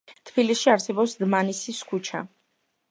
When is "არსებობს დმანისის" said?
0.75-1.87